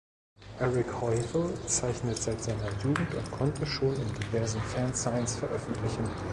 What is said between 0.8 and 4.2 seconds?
Heuvel zeichnet seit seiner Jugend und konnte schon in